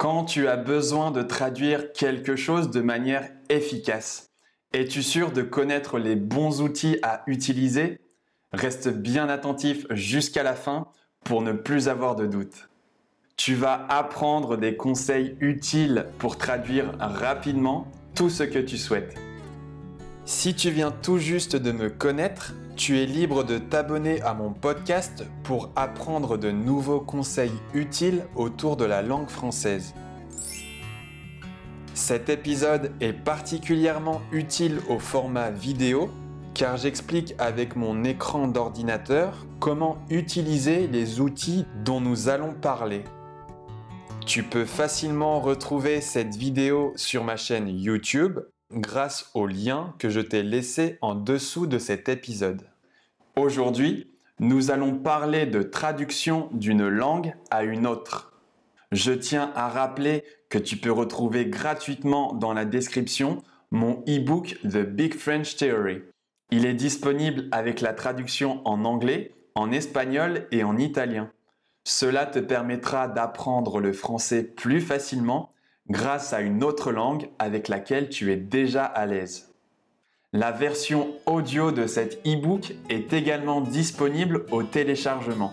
[0.00, 4.30] Quand tu as besoin de traduire quelque chose de manière efficace,
[4.72, 8.00] es-tu sûr de connaître les bons outils à utiliser?
[8.50, 10.86] Reste bien attentif jusqu'à la fin
[11.22, 12.70] pour ne plus avoir de doutes.
[13.36, 19.20] Tu vas apprendre des conseils utiles pour traduire rapidement tout ce que tu souhaites.
[20.24, 24.54] Si tu viens tout juste de me connaître, tu es libre de t'abonner à mon
[24.54, 29.92] podcast pour apprendre de nouveaux conseils utiles autour de la langue française.
[31.92, 36.08] Cet épisode est particulièrement utile au format vidéo
[36.54, 43.04] car j'explique avec mon écran d'ordinateur comment utiliser les outils dont nous allons parler.
[44.24, 48.40] Tu peux facilement retrouver cette vidéo sur ma chaîne YouTube
[48.72, 52.69] grâce au lien que je t'ai laissé en dessous de cet épisode.
[53.36, 58.32] Aujourd'hui, nous allons parler de traduction d'une langue à une autre.
[58.90, 64.78] Je tiens à rappeler que tu peux retrouver gratuitement dans la description mon e-book The
[64.78, 66.02] Big French Theory.
[66.50, 71.30] Il est disponible avec la traduction en anglais, en espagnol et en italien.
[71.84, 75.52] Cela te permettra d'apprendre le français plus facilement
[75.88, 79.49] grâce à une autre langue avec laquelle tu es déjà à l'aise.
[80.32, 85.52] La version audio de cet e-book est également disponible au téléchargement.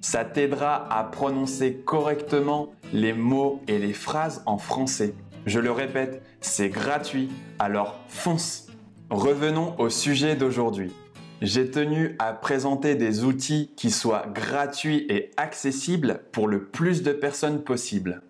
[0.00, 5.16] Ça t'aidera à prononcer correctement les mots et les phrases en français.
[5.44, 8.68] Je le répète, c'est gratuit, alors fonce
[9.10, 10.92] Revenons au sujet d'aujourd'hui.
[11.40, 17.10] J'ai tenu à présenter des outils qui soient gratuits et accessibles pour le plus de
[17.10, 18.22] personnes possible.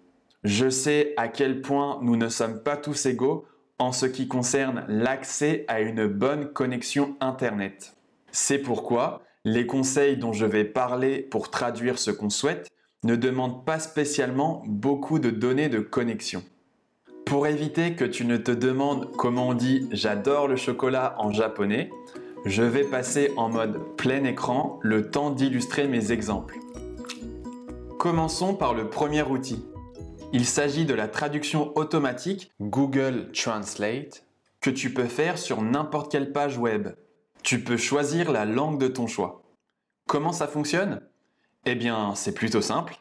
[0.42, 3.44] Je sais à quel point nous ne sommes pas tous égaux
[3.82, 7.94] en ce qui concerne l'accès à une bonne connexion Internet.
[8.30, 12.70] C'est pourquoi les conseils dont je vais parler pour traduire ce qu'on souhaite
[13.02, 16.44] ne demandent pas spécialement beaucoup de données de connexion.
[17.26, 21.90] Pour éviter que tu ne te demandes comment on dit j'adore le chocolat en japonais,
[22.44, 26.58] je vais passer en mode plein écran le temps d'illustrer mes exemples.
[27.98, 29.64] Commençons par le premier outil.
[30.34, 34.24] Il s'agit de la traduction automatique Google Translate
[34.62, 36.88] que tu peux faire sur n'importe quelle page web.
[37.42, 39.42] Tu peux choisir la langue de ton choix.
[40.06, 41.02] Comment ça fonctionne?
[41.66, 42.96] Eh bien, c'est plutôt simple.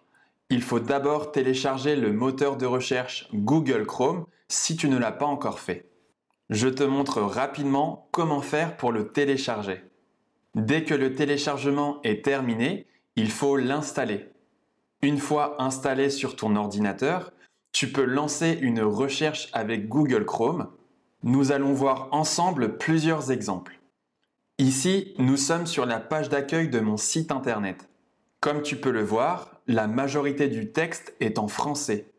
[0.50, 5.26] Il faut d'abord télécharger le moteur de recherche Google Chrome si tu ne l'as pas
[5.26, 5.90] encore fait.
[6.50, 9.86] Je te montre rapidement comment faire pour le télécharger.
[10.56, 14.28] Dès que le téléchargement est terminé, il faut l'installer.
[15.04, 17.34] Une fois installé sur ton ordinateur,
[17.72, 20.68] tu peux lancer une recherche avec Google Chrome.
[21.24, 23.80] Nous allons voir ensemble plusieurs exemples.
[24.60, 27.90] Ici, nous sommes sur la page d'accueil de mon site internet.
[28.42, 32.12] Comme tu peux le voir, la majorité du texte est en français.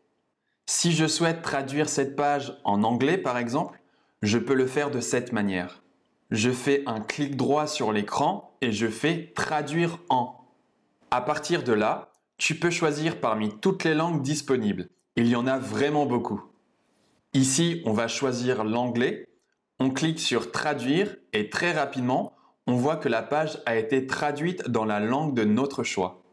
[0.65, 3.79] Si je souhaite traduire cette page en anglais par exemple,
[4.21, 5.83] je peux le faire de cette manière.
[6.31, 10.37] Je fais un clic droit sur l'écran et je fais traduire en.
[11.11, 14.89] À partir de là, tu peux choisir parmi toutes les langues disponibles.
[15.15, 16.41] Il y en a vraiment beaucoup.
[17.33, 19.27] Ici, on va choisir l'anglais.
[19.79, 22.33] On clique sur traduire et très rapidement,
[22.67, 26.23] on voit que la page a été traduite dans la langue de notre choix.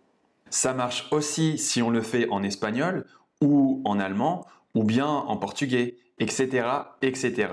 [0.50, 3.06] Ça marche aussi si on le fait en espagnol
[3.40, 6.66] ou en allemand ou bien en portugais, etc.,
[7.02, 7.48] etc.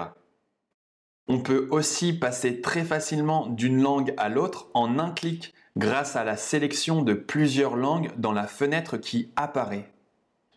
[1.28, 6.24] On peut aussi passer très facilement d'une langue à l'autre en un clic grâce à
[6.24, 9.92] la sélection de plusieurs langues dans la fenêtre qui apparaît.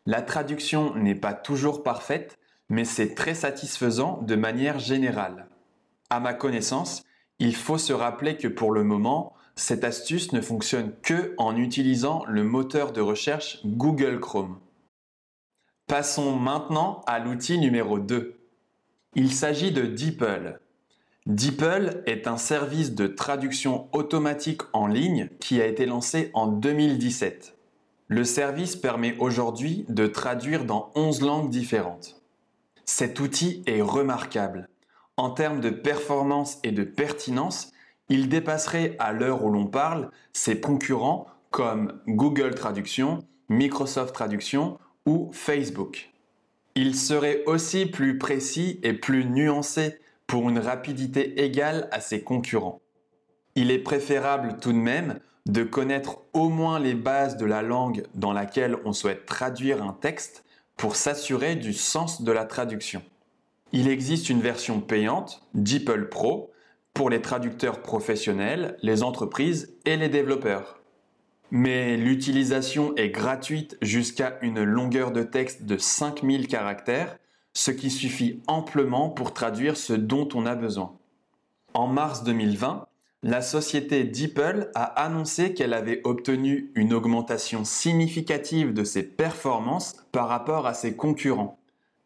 [0.06, 2.38] La traduction n'est pas toujours parfaite,
[2.70, 5.46] mais c'est très satisfaisant de manière générale.
[6.08, 7.04] À ma connaissance,
[7.38, 12.24] il faut se rappeler que pour le moment, cette astuce ne fonctionne que en utilisant
[12.26, 14.58] le moteur de recherche Google Chrome.
[15.86, 18.40] Passons maintenant à l'outil numéro 2.
[19.16, 20.60] Il s'agit de DeepL.
[21.30, 27.56] DeepL est un service de traduction automatique en ligne qui a été lancé en 2017.
[28.08, 32.20] Le service permet aujourd'hui de traduire dans 11 langues différentes.
[32.84, 34.68] Cet outil est remarquable.
[35.16, 37.70] En termes de performance et de pertinence,
[38.08, 45.30] il dépasserait à l'heure où l'on parle ses concurrents comme Google Traduction, Microsoft Traduction ou
[45.32, 46.10] Facebook.
[46.74, 50.00] Il serait aussi plus précis et plus nuancé
[50.30, 52.80] pour une rapidité égale à ses concurrents.
[53.56, 58.04] Il est préférable tout de même de connaître au moins les bases de la langue
[58.14, 60.44] dans laquelle on souhaite traduire un texte
[60.76, 63.02] pour s'assurer du sens de la traduction.
[63.72, 66.52] Il existe une version payante, DeepL Pro,
[66.94, 70.80] pour les traducteurs professionnels, les entreprises et les développeurs.
[71.50, 77.18] mais l'utilisation est gratuite jusqu'à une longueur de texte de 5000 caractères,
[77.52, 80.96] ce qui suffit amplement pour traduire ce dont on a besoin.
[81.74, 82.86] En mars 2020,
[83.22, 90.28] la société DeepL a annoncé qu'elle avait obtenu une augmentation significative de ses performances par
[90.28, 91.58] rapport à ses concurrents.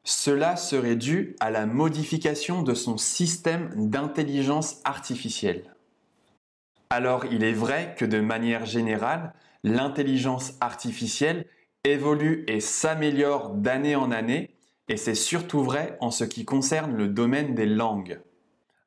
[0.02, 5.62] Cela serait dû à la modification de son système d'intelligence artificielle.
[6.90, 11.46] Alors il est vrai que de manière générale, l'intelligence artificielle
[11.84, 14.50] évolue et s'améliore d'année en année,
[14.88, 18.20] et c'est surtout vrai en ce qui concerne le domaine des langues.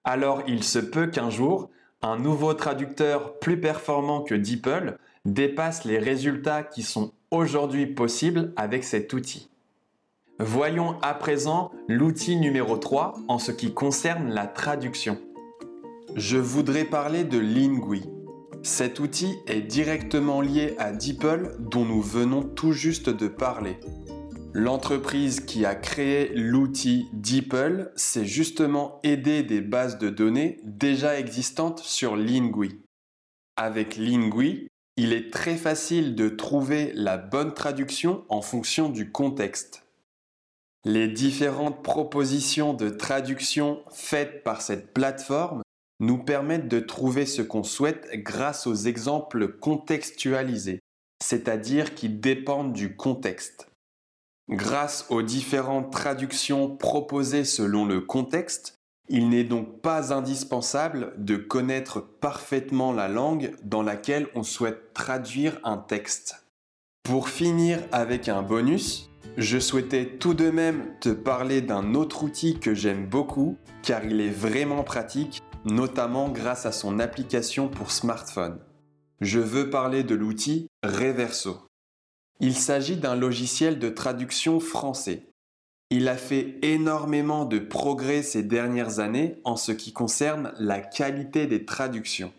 [0.03, 1.69] Alors il se peut qu'un jour,
[2.01, 8.83] un nouveau traducteur plus performant que DeepL dépasse les résultats qui sont aujourd'hui possibles avec
[8.83, 9.49] cet outil.
[10.39, 15.17] Voyons à présent l'outil numéro 3 en ce qui concerne la traduction.
[16.15, 18.05] Je voudrais parler de Lingui.
[18.61, 23.79] Cet outil est directement lié à DeepL dont nous venons tout juste de parler.
[24.59, 31.77] L'entreprise qui a créé l'outil DeepL s'est justement aidé des bases de données déjà existantes
[31.77, 32.81] sur Lingui.
[33.56, 39.83] Avec Lingui, il est très facile de trouver la bonne traduction en fonction du contexte.
[40.86, 45.62] Les différentes propositions de traduction faites par cette plateforme
[46.00, 50.80] nous permettent de trouver ce qu'on souhaite grâce aux exemples contextualisés,
[51.24, 53.68] c'est-à-dire qui dépendent du contexte.
[54.49, 58.77] Grâce aux différentes traductions proposées selon le contexte,
[59.09, 65.59] il n'est donc pas indispensable de connaître parfaitement la langue dans laquelle on souhaite traduire
[65.63, 66.45] un texte.
[67.03, 72.59] Pour finir avec un bonus, je souhaitais tout de même te parler d'un autre outil
[72.59, 78.59] que j'aime beaucoup car il est vraiment pratique, notamment grâce à son application pour smartphone.
[79.21, 81.66] Je veux parler de l'outil Reverso.
[82.39, 85.28] Il s'agit d'un logiciel de traduction français.
[85.89, 91.48] Il a fait énormément de progrès ces dernières années en ce qui concerne la qualité
[91.48, 92.34] des traductions.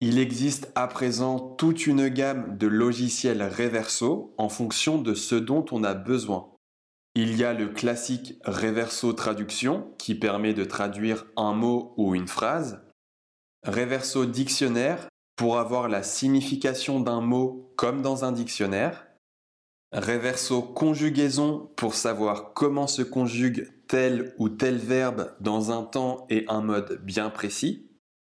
[0.00, 5.64] Il existe à présent toute une gamme de logiciels Reverso en fonction de ce dont
[5.72, 6.50] on a besoin.
[7.14, 12.28] Il y a le classique Reverso Traduction qui permet de traduire un mot ou une
[12.28, 12.82] phrase.
[13.66, 19.06] Reverso Dictionnaire pour avoir la signification d'un mot comme dans un dictionnaire.
[19.94, 26.44] Reverso Conjugaison pour savoir comment se conjugue tel ou tel verbe dans un temps et
[26.48, 27.86] un mode bien précis.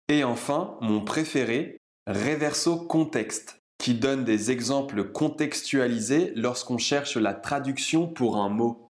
[0.08, 1.78] Et enfin, mon préféré,
[2.08, 8.88] Reverso Contexte, qui donne des exemples contextualisés lorsqu'on cherche la traduction pour un mot.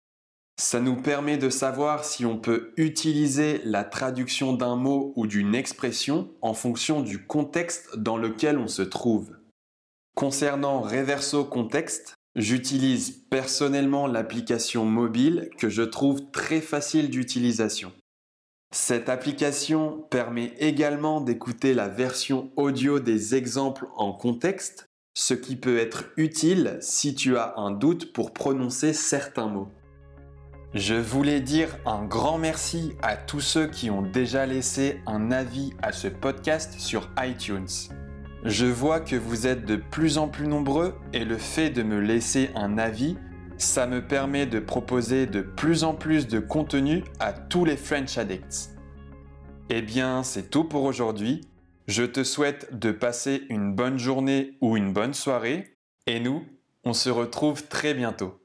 [0.61, 5.55] Ça nous permet de savoir si on peut utiliser la traduction d'un mot ou d'une
[5.55, 9.39] expression en fonction du contexte dans lequel on se trouve.
[10.15, 17.93] Concernant Reverso Contexte, j'utilise personnellement l'application mobile que je trouve très facile d'utilisation.
[18.71, 25.79] Cette application permet également d'écouter la version audio des exemples en contexte, ce qui peut
[25.79, 29.69] être utile si tu as un doute pour prononcer certains mots.
[30.75, 35.73] Je voulais dire un grand merci à tous ceux qui ont déjà laissé un avis
[35.81, 37.67] à ce podcast sur iTunes.
[38.45, 41.99] Je vois que vous êtes de plus en plus nombreux et le fait de me
[41.99, 43.17] laisser un avis
[43.59, 48.17] ça me permet de proposer de plus en plus de contenu à tous les French
[48.17, 48.71] Addicts.
[49.69, 51.41] Eh bien, c'est tout pour aujourd'hui.
[51.89, 56.45] Je te souhaite de passer une bonne journée ou une bonne soirée et nous,
[56.85, 58.41] on se retrouve très bientôt.